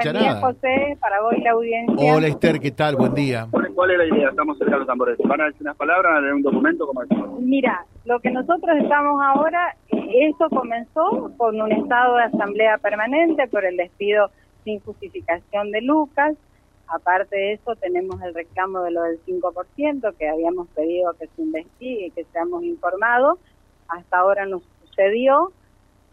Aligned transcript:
Buen 0.00 0.16
día, 0.16 0.36
José, 0.36 0.96
para 1.00 1.20
vos 1.22 1.34
y 1.36 1.40
la 1.40 1.50
audiencia. 1.50 2.14
Hola 2.14 2.28
Esther, 2.28 2.60
¿qué 2.60 2.70
tal? 2.70 2.94
Buen 2.94 3.14
día. 3.14 3.48
¿Cuál 3.50 3.90
es 3.90 3.98
la 3.98 4.06
idea? 4.06 4.28
Estamos 4.28 4.56
cerca 4.56 4.74
de 4.74 4.78
los 4.78 4.86
tambores. 4.86 5.18
¿Van 5.24 5.40
a 5.40 5.46
decir 5.46 5.62
unas 5.62 5.76
palabras? 5.76 6.12
¿Van 6.12 6.18
a 6.18 6.20
leer 6.20 6.34
un 6.34 6.42
documento? 6.42 6.86
¿Cómo 6.86 7.02
es? 7.02 7.08
Mira, 7.40 7.84
lo 8.04 8.20
que 8.20 8.30
nosotros 8.30 8.76
estamos 8.80 9.20
ahora, 9.20 9.74
eh, 9.88 10.28
esto 10.28 10.48
comenzó 10.50 11.32
con 11.36 11.60
un 11.60 11.72
estado 11.72 12.14
de 12.14 12.22
asamblea 12.22 12.78
permanente 12.78 13.48
por 13.48 13.64
el 13.64 13.76
despido 13.76 14.30
sin 14.62 14.78
justificación 14.78 15.72
de 15.72 15.82
Lucas. 15.82 16.36
Aparte 16.86 17.34
de 17.34 17.52
eso, 17.54 17.74
tenemos 17.74 18.22
el 18.22 18.34
reclamo 18.34 18.82
de 18.82 18.92
lo 18.92 19.02
del 19.02 19.18
5% 19.26 20.14
que 20.16 20.28
habíamos 20.28 20.68
pedido 20.68 21.12
que 21.14 21.26
se 21.26 21.42
investigue 21.42 22.06
y 22.06 22.10
que 22.12 22.24
seamos 22.26 22.62
informados. 22.62 23.40
Hasta 23.88 24.18
ahora 24.18 24.46
no 24.46 24.62
sucedió. 24.84 25.50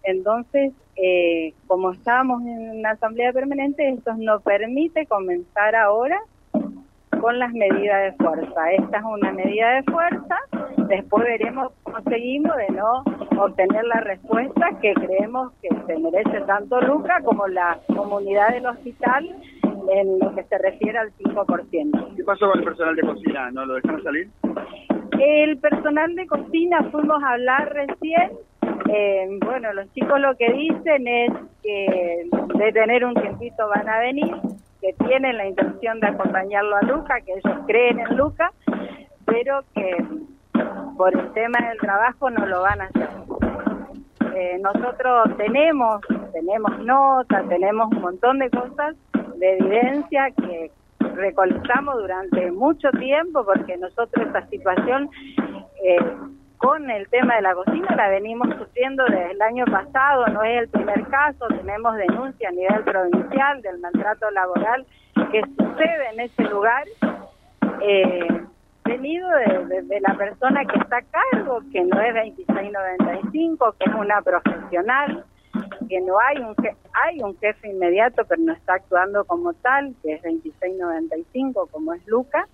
Entonces, 0.06 0.74
eh, 0.96 1.54
como 1.68 1.92
estábamos 1.92 2.42
en 2.44 2.80
una 2.80 2.92
asamblea 2.92 3.34
permanente, 3.34 3.90
esto 3.90 4.14
nos 4.18 4.42
permite 4.44 5.06
comenzar 5.08 5.76
ahora 5.76 6.20
con 7.20 7.40
las 7.40 7.52
medidas 7.54 8.04
de 8.04 8.24
fuerza. 8.24 8.72
Esta 8.72 8.98
es 8.98 9.04
una 9.04 9.32
medida 9.32 9.74
de 9.76 9.84
fuerza, 9.84 10.38
después 10.88 11.24
veremos 11.26 11.72
cómo 11.84 11.98
seguimos 12.08 12.56
de 12.56 12.70
no 12.70 13.04
obtener 13.38 13.84
la 13.86 14.02
respuesta 14.02 14.70
que 14.82 14.94
creemos 14.94 15.52
que 15.62 15.70
se 15.88 16.00
merece 16.00 16.42
tanto 16.42 16.80
Luca 16.82 17.22
como 17.24 17.48
la 17.48 17.80
comunidad 17.88 18.54
del 18.54 18.68
hospital 18.68 19.36
en 19.92 20.20
lo 20.20 20.34
que 20.36 20.44
se 20.44 20.58
refiere 20.58 20.98
al 20.98 21.12
5%. 21.18 22.16
¿Qué 22.16 22.24
pasó 22.24 22.50
con 22.50 22.60
el 22.60 22.66
personal 22.66 22.96
de 22.96 23.02
cocina? 23.02 23.52
¿No 23.52 23.66
lo 23.66 23.76
dejaron 23.76 24.04
salir? 24.04 24.30
El 25.20 25.58
personal 25.58 26.16
de 26.16 26.28
cocina 26.28 26.84
fuimos 26.92 27.24
a 27.24 27.34
hablar 27.34 27.74
recién 27.74 28.32
eh, 28.90 29.28
bueno, 29.44 29.74
los 29.74 29.92
chicos 29.94 30.20
lo 30.20 30.36
que 30.36 30.52
dicen 30.52 31.08
es 31.08 31.32
que 31.64 32.28
de 32.56 32.72
tener 32.72 33.04
un 33.06 33.16
tiempito 33.16 33.68
van 33.68 33.90
a 33.90 34.00
venir, 34.00 34.36
que 34.82 34.94
tienen 35.06 35.38
la 35.38 35.48
intención 35.48 36.00
de 36.00 36.08
acompañarlo 36.08 36.76
a 36.76 36.82
Luca, 36.84 37.22
que 37.22 37.34
ellos 37.34 37.60
creen 37.66 38.00
en 38.00 38.18
Luca, 38.18 38.52
pero 39.26 39.64
que 39.74 40.06
por 40.98 41.18
el 41.18 41.34
tema 41.34 41.58
del 41.68 41.78
trabajo 41.80 42.30
no 42.30 42.46
lo 42.46 42.62
van 42.62 42.82
a 42.82 42.86
hacer. 42.86 43.10
Eh, 44.36 44.60
nosotros 44.62 45.36
tenemos, 45.38 46.02
tenemos 46.34 46.80
notas, 46.80 47.48
tenemos 47.48 47.88
un 47.92 48.02
montón 48.02 48.40
de 48.40 48.50
cosas 48.50 48.96
de 49.38 49.58
evidencia 49.58 50.30
que 50.32 50.72
recolectamos 51.00 51.96
durante 51.96 52.52
mucho 52.52 52.90
tiempo 52.92 53.46
porque 53.46 53.78
nosotros 53.78 54.28
esta 54.28 54.46
situación 54.48 55.10
eh, 55.84 55.98
con 56.66 56.90
el 56.90 57.08
tema 57.10 57.36
de 57.36 57.44
la 57.44 57.54
cocina 57.54 57.96
la 57.96 58.10
venimos 58.10 58.48
sufriendo 58.58 59.04
desde 59.06 59.34
el 59.34 59.42
año 59.44 59.66
pasado, 59.66 60.26
no 60.30 60.42
es 60.42 60.64
el 60.64 60.70
primer 60.70 61.08
caso, 61.10 61.46
tenemos 61.50 61.96
denuncia 61.96 62.50
a 62.50 62.52
nivel 62.54 62.84
provincial 62.84 63.62
del 63.62 63.78
maltrato 63.78 64.32
laboral 64.32 64.84
que 65.32 65.42
sucede 65.42 66.10
en 66.14 66.22
ese 66.22 66.42
lugar, 66.46 66.86
eh, 67.82 68.42
venido 68.84 69.30
de, 69.30 70.00
la 70.02 70.16
persona 70.16 70.66
que 70.66 70.80
está 70.80 70.98
a 70.98 71.04
cargo, 71.04 71.62
que 71.72 71.84
no 71.84 72.02
es 72.02 72.16
2695, 72.16 73.76
que 73.78 73.88
es 73.88 73.96
una 73.96 74.22
profesional, 74.24 75.24
que 75.88 76.02
no 76.02 76.20
hay 76.20 76.38
un 76.38 76.56
hay 77.06 77.22
un 77.22 77.38
jefe 77.38 77.70
inmediato, 77.70 78.26
pero 78.26 78.42
no 78.42 78.54
está 78.54 78.74
actuando 78.76 79.24
como 79.26 79.54
tal, 79.54 79.94
que 80.02 80.14
es 80.14 80.24
2695, 80.24 81.70
como 81.72 81.94
es 81.94 82.08
Luca. 82.08 82.48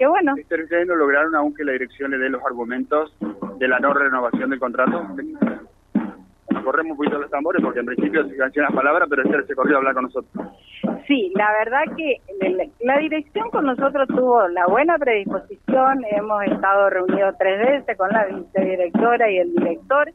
Que 0.00 0.06
bueno. 0.06 0.32
¿Ustedes 0.32 0.86
no 0.86 0.96
lograron 0.96 1.34
aún 1.36 1.54
que 1.54 1.62
la 1.62 1.72
dirección 1.72 2.10
le 2.10 2.16
dé 2.16 2.30
los 2.30 2.42
argumentos 2.42 3.14
de 3.58 3.68
la 3.68 3.78
no 3.80 3.92
renovación 3.92 4.48
del 4.48 4.58
contrato? 4.58 5.06
Corremos 6.64 6.92
un 6.92 6.96
poquito 6.96 7.18
los 7.18 7.30
tambores 7.30 7.62
porque 7.62 7.80
en 7.80 7.86
principio 7.86 8.26
se 8.26 8.34
cancionan 8.34 8.70
las 8.70 8.76
palabras, 8.76 9.08
pero 9.10 9.22
este 9.22 9.48
se 9.48 9.54
corrió 9.54 9.74
a 9.74 9.78
hablar 9.78 9.92
con 9.92 10.04
nosotros. 10.04 10.46
Sí, 11.06 11.30
la 11.34 11.52
verdad 11.52 11.82
que 11.98 12.16
la 12.80 12.96
dirección 12.96 13.50
con 13.50 13.66
nosotros 13.66 14.08
tuvo 14.08 14.48
la 14.48 14.66
buena 14.68 14.96
predisposición, 14.96 16.02
hemos 16.10 16.44
estado 16.44 16.88
reunidos 16.88 17.34
tres 17.38 17.60
veces 17.60 17.98
con 17.98 18.08
la 18.08 18.24
vicedirectora 18.24 19.30
y 19.30 19.38
el 19.38 19.54
director. 19.54 20.10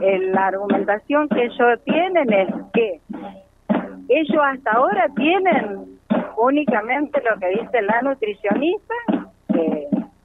Eh, 0.00 0.18
la 0.32 0.46
argumentación 0.46 1.28
que 1.28 1.44
ellos 1.44 1.80
tienen 1.84 2.32
es 2.32 2.48
que 2.72 3.00
ellos 4.08 4.42
hasta 4.42 4.70
ahora 4.70 5.06
tienen 5.16 5.98
únicamente 6.38 7.20
lo 7.28 7.38
que 7.38 7.48
dice 7.48 7.82
la 7.82 8.00
nutricionista, 8.02 8.94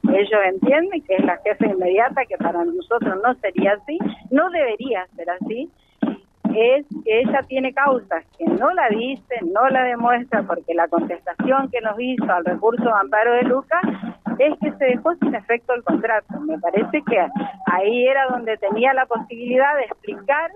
que 0.04 0.20
ellos 0.20 0.40
entienden 0.46 1.02
que 1.04 1.16
es 1.16 1.26
la 1.26 1.38
jefa 1.38 1.66
inmediata, 1.66 2.26
que 2.26 2.38
para 2.38 2.64
nosotros 2.64 3.18
no 3.24 3.34
sería 3.36 3.74
así, 3.74 3.98
no 4.30 4.50
debería 4.50 5.08
ser 5.16 5.30
así, 5.30 5.70
es 6.56 6.86
que 7.04 7.20
ella 7.22 7.42
tiene 7.48 7.74
causas 7.74 8.24
que 8.38 8.46
no 8.46 8.72
la 8.74 8.90
dice, 8.90 9.36
no 9.42 9.68
la 9.70 9.84
demuestra, 9.86 10.44
porque 10.44 10.74
la 10.76 10.88
contestación 10.88 11.70
que 11.72 11.82
nos 11.82 11.96
hizo 12.00 12.32
al 12.32 12.46
recurso 12.46 12.84
de 12.84 12.92
amparo 12.92 13.34
de 13.34 13.44
Luca 13.44 13.82
es 14.38 14.54
que 14.60 14.72
se 14.74 14.86
dejó 14.86 15.16
sin 15.16 15.34
efecto 15.34 15.74
el 15.74 15.84
contrato. 15.84 16.40
Me 16.42 16.60
parece 16.60 17.02
que 17.10 17.28
ahí 17.72 18.08
era 18.08 18.28
donde 18.28 18.58
tenía 18.58 18.94
la 18.94 19.08
posibilidad 19.08 19.76
de 19.78 19.86
explicar 19.86 20.52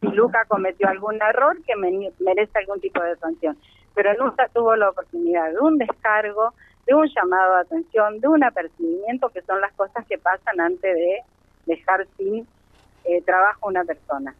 si 0.00 0.06
Luca 0.08 0.44
cometió 0.48 0.88
algún 0.88 1.20
error 1.20 1.58
que 1.66 1.76
merece 1.76 2.58
algún 2.58 2.80
tipo 2.80 3.02
de 3.02 3.16
sanción 3.16 3.56
pero 3.94 4.12
nunca 4.14 4.48
tuvo 4.48 4.74
la 4.76 4.90
oportunidad 4.90 5.52
de 5.52 5.58
un 5.60 5.78
descargo, 5.78 6.52
de 6.86 6.94
un 6.94 7.08
llamado 7.08 7.54
de 7.54 7.60
atención, 7.62 8.20
de 8.20 8.28
un 8.28 8.44
apercibimiento, 8.44 9.28
que 9.30 9.42
son 9.42 9.60
las 9.60 9.72
cosas 9.72 10.06
que 10.06 10.18
pasan 10.18 10.60
antes 10.60 10.94
de 10.94 11.22
dejar 11.66 12.06
sin 12.16 12.46
eh, 13.04 13.22
trabajo 13.22 13.68
una 13.68 13.84
persona, 13.84 14.34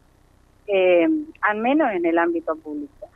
eh, 0.67 1.07
al 1.41 1.57
menos 1.57 1.91
en 1.91 2.05
el 2.05 2.17
ámbito 2.17 2.55
público. 2.55 3.09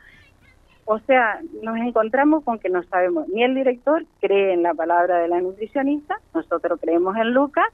O 0.84 0.98
sea, 1.00 1.40
nos 1.62 1.76
encontramos 1.76 2.42
con 2.42 2.58
que 2.58 2.68
no 2.68 2.82
sabemos, 2.84 3.28
ni 3.28 3.44
el 3.44 3.54
director 3.54 4.04
cree 4.20 4.54
en 4.54 4.62
la 4.62 4.74
palabra 4.74 5.18
de 5.18 5.28
la 5.28 5.40
nutricionista, 5.40 6.18
nosotros 6.34 6.80
creemos 6.80 7.16
en 7.16 7.32
Luca, 7.32 7.64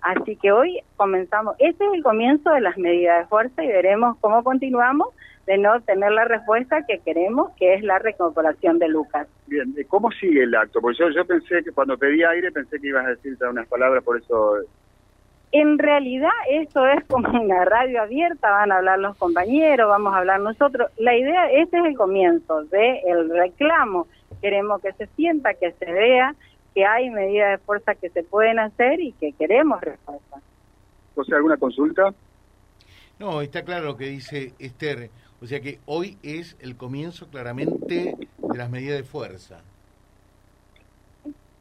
así 0.00 0.36
que 0.36 0.52
hoy 0.52 0.80
comenzamos, 0.96 1.56
este 1.58 1.84
es 1.84 1.92
el 1.92 2.02
comienzo 2.02 2.50
de 2.50 2.60
las 2.60 2.78
medidas 2.78 3.18
de 3.18 3.26
fuerza 3.26 3.62
y 3.62 3.68
veremos 3.68 4.16
cómo 4.20 4.42
continuamos 4.44 5.08
de 5.48 5.56
no 5.56 5.80
tener 5.80 6.12
la 6.12 6.26
respuesta 6.26 6.84
que 6.86 6.98
queremos, 6.98 7.52
que 7.56 7.72
es 7.72 7.82
la 7.82 7.98
recuperación 7.98 8.78
de 8.78 8.86
Lucas. 8.86 9.26
Bien, 9.46 9.74
¿cómo 9.88 10.10
sigue 10.10 10.42
el 10.42 10.54
acto? 10.54 10.78
Porque 10.82 10.98
yo, 10.98 11.08
yo 11.08 11.24
pensé 11.24 11.64
que 11.64 11.72
cuando 11.72 11.96
pedí 11.96 12.22
aire 12.22 12.52
pensé 12.52 12.78
que 12.78 12.88
ibas 12.88 13.06
a 13.06 13.10
decirte 13.10 13.46
unas 13.46 13.66
palabras, 13.66 14.04
por 14.04 14.18
eso... 14.18 14.56
En 15.50 15.78
realidad 15.78 16.28
esto 16.50 16.86
es 16.86 17.02
como 17.06 17.30
una 17.40 17.64
radio 17.64 18.02
abierta, 18.02 18.50
van 18.50 18.72
a 18.72 18.76
hablar 18.76 18.98
los 18.98 19.16
compañeros, 19.16 19.88
vamos 19.88 20.12
a 20.12 20.18
hablar 20.18 20.38
nosotros. 20.40 20.90
La 20.98 21.16
idea, 21.16 21.50
este 21.50 21.78
es 21.78 21.84
el 21.86 21.96
comienzo 21.96 22.64
de 22.64 23.00
el 23.06 23.30
reclamo. 23.30 24.06
Queremos 24.42 24.82
que 24.82 24.92
se 24.92 25.06
sienta, 25.16 25.54
que 25.54 25.72
se 25.72 25.90
vea, 25.90 26.34
que 26.74 26.84
hay 26.84 27.08
medidas 27.08 27.52
de 27.52 27.64
fuerza 27.64 27.94
que 27.94 28.10
se 28.10 28.22
pueden 28.22 28.58
hacer 28.58 29.00
y 29.00 29.12
que 29.12 29.32
queremos 29.32 29.80
respuesta. 29.80 30.42
¿O 31.14 31.24
sea, 31.24 31.38
alguna 31.38 31.56
consulta? 31.56 32.12
No, 33.18 33.40
está 33.40 33.64
claro 33.64 33.86
lo 33.86 33.96
que 33.96 34.08
dice 34.08 34.52
Esther. 34.58 35.08
O 35.40 35.46
sea 35.46 35.60
que 35.60 35.78
hoy 35.86 36.16
es 36.22 36.56
el 36.60 36.76
comienzo 36.76 37.28
claramente 37.28 38.16
de 38.38 38.58
las 38.58 38.70
medidas 38.70 38.98
de 38.98 39.04
fuerza. 39.04 39.60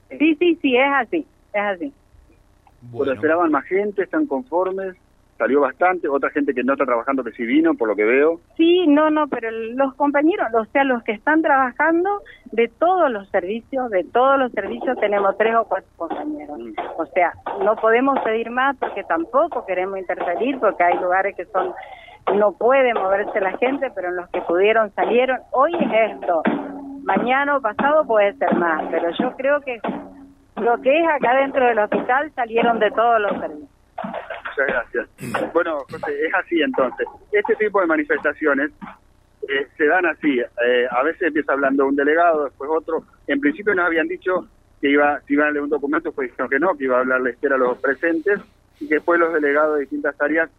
Sí, 0.10 0.36
sí, 0.36 0.58
sí, 0.62 0.76
es 0.76 0.94
así, 0.94 1.28
es 1.54 1.62
así. 1.62 1.94
Bueno. 2.82 3.14
esperaban 3.14 3.52
más 3.52 3.66
gente, 3.66 4.04
están 4.04 4.26
conformes, 4.26 4.96
salió 5.38 5.62
bastante, 5.62 6.08
otra 6.08 6.30
gente 6.32 6.54
que 6.54 6.64
no 6.64 6.74
está 6.74 6.86
trabajando 6.86 7.24
que 7.24 7.32
sí 7.32 7.44
vino, 7.44 7.76
por 7.76 7.88
lo 7.90 7.96
que 7.96 8.04
veo. 8.04 8.40
Sí, 8.56 8.88
no, 8.88 9.10
no, 9.10 9.28
pero 9.28 9.52
los 9.52 9.94
compañeros, 9.96 10.48
o 10.54 10.66
sea, 10.66 10.84
los 10.84 11.04
que 11.04 11.12
están 11.12 11.42
trabajando 11.42 12.24
de 12.52 12.68
todos 12.68 13.12
los 13.12 13.30
servicios, 13.30 13.90
de 13.92 14.04
todos 14.06 14.40
los 14.40 14.52
servicios 14.54 14.98
tenemos 15.00 15.38
tres 15.38 15.56
o 15.56 15.66
cuatro 15.66 15.90
compañeros. 15.98 16.58
Mm. 16.60 16.74
O 16.98 17.06
sea, 17.08 17.34
no 17.64 17.76
podemos 17.76 18.20
pedir 18.22 18.50
más 18.50 18.76
porque 18.78 19.04
tampoco 19.04 19.66
queremos 19.66 20.00
interferir 20.00 20.60
porque 20.60 20.84
hay 20.84 20.98
lugares 21.00 21.36
que 21.36 21.46
son 21.46 21.74
no 22.36 22.54
puede 22.54 22.94
moverse 22.94 23.40
la 23.40 23.58
gente, 23.58 23.90
pero 23.96 24.12
los 24.12 24.30
que 24.30 24.42
pudieron 24.42 24.94
salieron. 24.94 25.40
Hoy 25.52 25.74
es 25.76 26.12
esto, 26.12 26.44
mañana 27.04 27.58
o 27.58 27.62
pasado 27.62 28.06
puede 28.06 28.34
ser 28.34 28.54
más, 28.56 28.84
pero 28.92 29.10
yo 29.20 29.36
creo 29.38 29.62
que 29.62 29.80
lo 30.58 30.82
que 30.82 31.00
es 31.00 31.08
acá 31.08 31.36
dentro 31.38 31.66
del 31.66 31.80
hospital 31.80 32.32
salieron 32.36 32.80
de 32.80 32.92
todos 32.92 33.22
los 33.22 33.32
servicios. 33.40 33.70
Muchas 33.98 34.68
gracias. 34.68 35.54
Bueno, 35.54 35.80
José, 35.90 36.26
es 36.26 36.34
así 36.34 36.62
entonces. 36.62 37.08
Este 37.32 37.56
tipo 37.56 37.80
de 37.80 37.88
manifestaciones 37.88 38.72
eh, 39.48 39.68
se 39.78 39.86
dan 39.88 40.06
así. 40.06 40.40
Eh, 40.40 40.88
a 40.90 41.04
veces 41.04 41.24
empieza 41.24 41.54
hablando 41.54 41.86
un 41.86 41.96
delegado, 41.96 42.46
después 42.46 42.70
otro. 42.74 43.04
En 43.28 43.40
principio 43.40 43.74
nos 43.76 43.86
habían 43.86 44.08
dicho 44.08 44.48
que 44.82 44.90
iba, 44.90 45.22
iban 45.28 45.48
a 45.48 45.52
leer 45.52 45.64
un 45.64 45.70
documento, 45.70 46.12
pues 46.12 46.30
dijeron 46.30 46.50
que 46.50 46.60
no, 46.60 46.76
que 46.76 46.86
iba 46.86 46.98
a 46.98 47.02
hablarle 47.02 47.32
espera 47.32 47.56
a 47.56 47.60
los 47.60 47.78
presentes 47.78 48.40
y 48.80 48.88
que 48.88 48.96
después 48.96 49.20
los 49.20 49.34
delegados 49.34 49.76
de 49.76 49.82
distintas 49.82 50.20
áreas 50.22 50.50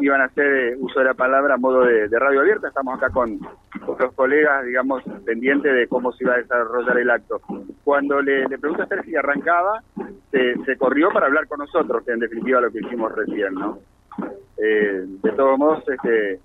iban 0.00 0.20
a 0.20 0.24
hacer 0.24 0.46
eh, 0.46 0.76
uso 0.78 1.00
de 1.00 1.06
la 1.06 1.14
palabra 1.14 1.54
a 1.54 1.58
modo 1.58 1.84
de, 1.84 2.08
radio 2.08 2.40
abierta. 2.40 2.68
Estamos 2.68 2.96
acá 2.96 3.10
con 3.10 3.38
otros 3.86 4.12
colegas, 4.14 4.64
digamos, 4.64 5.02
pendientes 5.24 5.74
de 5.74 5.88
cómo 5.88 6.12
se 6.12 6.24
iba 6.24 6.34
a 6.34 6.38
desarrollar 6.38 6.98
el 6.98 7.10
acto. 7.10 7.40
Cuando 7.84 8.20
le, 8.20 8.46
le 8.46 8.58
pregunto 8.58 8.82
a 8.82 9.02
si 9.02 9.16
arrancaba, 9.16 9.82
se, 10.30 10.76
corrió 10.76 11.10
para 11.10 11.26
hablar 11.26 11.46
con 11.48 11.58
nosotros, 11.58 12.04
que 12.04 12.12
en 12.12 12.20
definitiva 12.20 12.60
lo 12.60 12.70
que 12.70 12.80
hicimos 12.80 13.12
recién, 13.14 13.54
¿no? 13.54 13.78
Eh, 14.58 15.04
de 15.06 15.32
todos 15.32 15.58
modos, 15.58 15.84
este, 15.88 16.34
eh, 16.34 16.40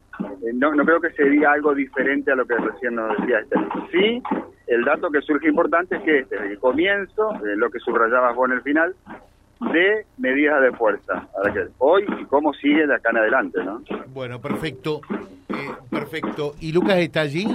no, 0.54 0.74
no 0.74 0.86
creo 0.86 1.02
que 1.02 1.12
se 1.12 1.24
diga 1.24 1.52
algo 1.52 1.74
diferente 1.74 2.32
a 2.32 2.36
lo 2.36 2.46
que 2.46 2.56
recién 2.56 2.96
nos 2.96 3.18
decía 3.18 3.40
este. 3.40 3.56
Sí, 3.92 4.24
el 4.68 4.84
dato 4.86 5.10
que 5.10 5.22
surge 5.22 5.50
importante 5.50 5.98
es 5.98 6.04
que 6.04 6.20
este, 6.20 6.38
el 6.38 6.60
comienzo, 6.60 7.34
lo 7.44 7.70
que 7.70 7.80
subrayabas 7.80 8.36
vos 8.36 8.50
en 8.50 8.58
el 8.58 8.62
final, 8.62 8.96
de 9.72 10.06
medidas 10.18 10.62
de 10.62 10.72
fuerza. 10.74 11.28
hoy 11.78 12.06
y 12.20 12.26
cómo 12.26 12.54
sigue 12.54 12.86
de 12.88 12.96
acá 12.96 13.12
en 13.12 13.18
adelante, 13.18 13.64
¿no? 13.64 13.82
Bueno, 14.08 14.40
perfecto. 14.42 15.02
Eh, 15.50 15.72
perfecto. 15.90 16.54
¿Y 16.60 16.72
Lucas 16.72 16.98
está 16.98 17.22
allí? 17.22 17.46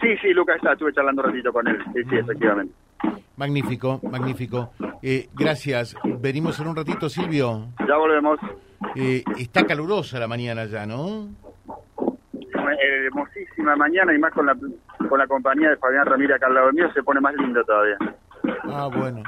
Sí, 0.00 0.16
sí, 0.22 0.32
Lucas 0.32 0.56
está. 0.56 0.72
Estuve 0.72 0.92
charlando 0.92 1.22
un 1.22 1.28
ratito 1.28 1.52
con 1.52 1.66
él. 1.66 1.78
Sí, 1.92 2.02
sí, 2.08 2.16
efectivamente. 2.16 2.74
Magnífico, 3.36 4.00
magnífico. 4.10 4.70
Eh, 5.02 5.28
gracias. 5.34 5.96
Venimos 6.20 6.58
en 6.60 6.68
un 6.68 6.76
ratito, 6.76 7.08
Silvio. 7.08 7.68
Ya 7.86 7.96
volvemos. 7.96 8.38
Eh, 8.94 9.24
está 9.38 9.66
calurosa 9.66 10.18
la 10.18 10.28
mañana 10.28 10.66
ya, 10.66 10.86
¿no? 10.86 11.28
hermosísima 13.04 13.76
mañana 13.76 14.14
y 14.14 14.18
más 14.18 14.32
con 14.32 14.46
la, 14.46 14.56
con 15.08 15.18
la 15.18 15.26
compañía 15.26 15.70
de 15.70 15.76
Fabián 15.76 16.06
Ramírez 16.06 16.36
acá 16.36 16.46
al 16.46 16.54
lado 16.54 16.72
mío 16.72 16.90
se 16.92 17.02
pone 17.02 17.20
más 17.20 17.34
lindo 17.34 17.62
todavía. 17.64 17.96
Ah, 18.64 18.88
bueno. 18.94 19.22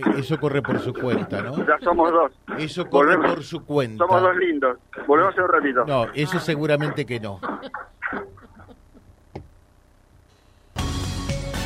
Eh, 0.00 0.20
eso 0.20 0.38
corre 0.38 0.62
por 0.62 0.78
su 0.80 0.94
cuenta, 0.94 1.42
¿no? 1.42 1.56
Ya 1.66 1.78
somos 1.82 2.10
dos. 2.10 2.32
Eso 2.58 2.88
corre 2.88 3.18
por 3.18 3.42
su 3.42 3.64
cuenta. 3.64 4.04
Somos 4.04 4.22
dos 4.22 4.36
lindos. 4.36 4.78
Volvemos 5.06 5.36
a 5.36 5.42
un 5.42 5.48
ratito. 5.48 5.84
No, 5.86 6.06
eso 6.14 6.38
seguramente 6.38 7.04
que 7.04 7.20
no. 7.20 7.40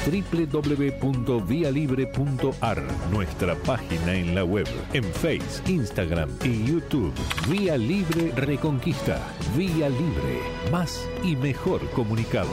www.vialibre.ar, 0.05 2.83
nuestra 3.11 3.55
página 3.55 4.15
en 4.15 4.35
la 4.35 4.45
web, 4.45 4.67
en 4.93 5.05
Face, 5.05 5.63
Instagram 5.67 6.29
y 6.45 6.67
YouTube. 6.67 7.15
Vía 7.49 7.79
Libre 7.79 8.33
Reconquista. 8.37 9.19
Vía 9.57 9.89
Libre. 9.89 10.41
Más 10.71 11.09
y 11.23 11.37
mejor 11.37 11.81
comunicados. 11.91 12.51